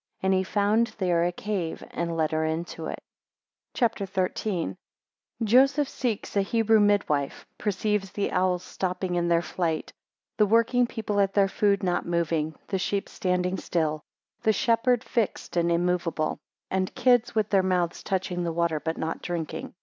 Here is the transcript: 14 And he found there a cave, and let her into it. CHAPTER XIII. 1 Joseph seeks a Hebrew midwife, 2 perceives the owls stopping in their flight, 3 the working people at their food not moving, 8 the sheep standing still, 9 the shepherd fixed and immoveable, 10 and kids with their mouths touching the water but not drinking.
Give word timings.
14 0.21 0.27
And 0.27 0.33
he 0.35 0.43
found 0.43 0.87
there 0.97 1.25
a 1.25 1.31
cave, 1.31 1.83
and 1.91 2.17
let 2.17 2.31
her 2.31 2.43
into 2.43 2.87
it. 2.87 3.03
CHAPTER 3.75 4.07
XIII. 4.07 4.63
1 4.75 4.77
Joseph 5.43 5.87
seeks 5.87 6.35
a 6.35 6.41
Hebrew 6.41 6.79
midwife, 6.79 7.45
2 7.59 7.63
perceives 7.65 8.11
the 8.11 8.31
owls 8.31 8.63
stopping 8.63 9.13
in 9.13 9.27
their 9.27 9.43
flight, 9.43 9.93
3 10.37 10.37
the 10.37 10.45
working 10.47 10.87
people 10.87 11.19
at 11.19 11.35
their 11.35 11.47
food 11.47 11.83
not 11.83 12.07
moving, 12.07 12.55
8 12.63 12.67
the 12.69 12.79
sheep 12.79 13.07
standing 13.07 13.57
still, 13.57 14.01
9 14.39 14.41
the 14.41 14.53
shepherd 14.53 15.03
fixed 15.03 15.55
and 15.55 15.71
immoveable, 15.71 16.39
10 16.71 16.77
and 16.81 16.95
kids 16.95 17.35
with 17.35 17.49
their 17.51 17.61
mouths 17.61 18.01
touching 18.01 18.43
the 18.43 18.51
water 18.51 18.79
but 18.79 18.97
not 18.97 19.21
drinking. 19.21 19.75